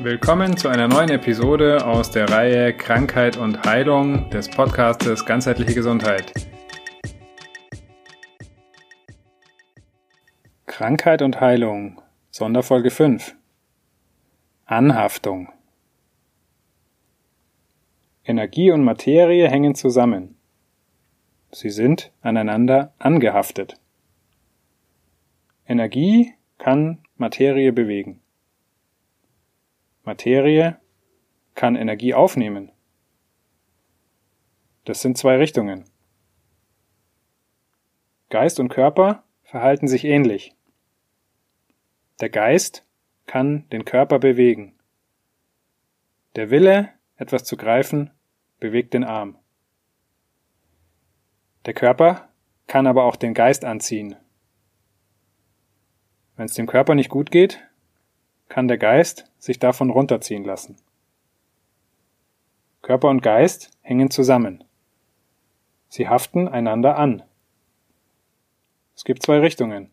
[0.00, 6.34] Willkommen zu einer neuen Episode aus der Reihe Krankheit und Heilung des Podcastes Ganzheitliche Gesundheit.
[10.66, 13.36] Krankheit und Heilung, Sonderfolge 5.
[14.66, 15.48] Anhaftung.
[18.22, 20.36] Energie und Materie hängen zusammen.
[21.52, 23.80] Sie sind aneinander angehaftet.
[25.66, 28.20] Energie kann Materie bewegen.
[30.06, 30.80] Materie
[31.56, 32.70] kann Energie aufnehmen.
[34.84, 35.84] Das sind zwei Richtungen.
[38.30, 40.54] Geist und Körper verhalten sich ähnlich.
[42.20, 42.86] Der Geist
[43.26, 44.78] kann den Körper bewegen.
[46.36, 48.12] Der Wille, etwas zu greifen,
[48.60, 49.36] bewegt den Arm.
[51.64, 52.28] Der Körper
[52.68, 54.14] kann aber auch den Geist anziehen.
[56.36, 57.66] Wenn es dem Körper nicht gut geht,
[58.48, 60.76] kann der Geist sich davon runterziehen lassen.
[62.82, 64.62] Körper und Geist hängen zusammen.
[65.88, 67.22] Sie haften einander an.
[68.94, 69.90] Es gibt zwei Richtungen.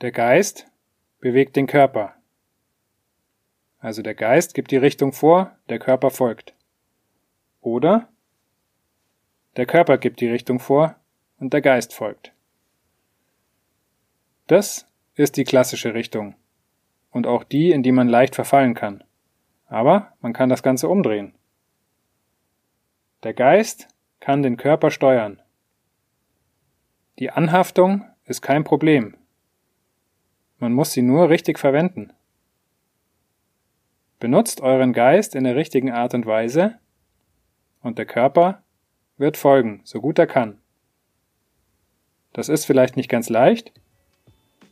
[0.00, 0.66] Der Geist
[1.20, 2.14] bewegt den Körper.
[3.78, 6.54] Also der Geist gibt die Richtung vor, der Körper folgt.
[7.60, 8.08] Oder
[9.56, 10.96] der Körper gibt die Richtung vor
[11.38, 12.32] und der Geist folgt.
[14.46, 16.34] Das ist die klassische Richtung
[17.16, 19.02] und auch die, in die man leicht verfallen kann.
[19.68, 21.32] Aber man kann das Ganze umdrehen.
[23.22, 23.88] Der Geist
[24.20, 25.40] kann den Körper steuern.
[27.18, 29.16] Die Anhaftung ist kein Problem.
[30.58, 32.12] Man muss sie nur richtig verwenden.
[34.20, 36.78] Benutzt euren Geist in der richtigen Art und Weise
[37.80, 38.62] und der Körper
[39.16, 40.58] wird folgen, so gut er kann.
[42.34, 43.72] Das ist vielleicht nicht ganz leicht,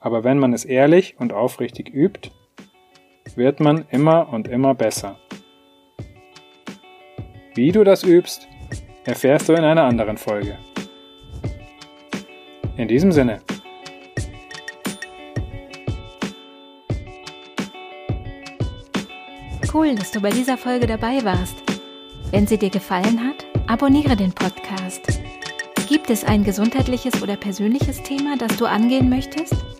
[0.00, 2.30] aber wenn man es ehrlich und aufrichtig übt,
[3.36, 5.18] wird man immer und immer besser.
[7.54, 8.48] Wie du das übst,
[9.04, 10.56] erfährst du in einer anderen Folge.
[12.76, 13.40] In diesem Sinne.
[19.72, 21.56] Cool, dass du bei dieser Folge dabei warst.
[22.30, 25.20] Wenn sie dir gefallen hat, abonniere den Podcast.
[25.88, 29.79] Gibt es ein gesundheitliches oder persönliches Thema, das du angehen möchtest?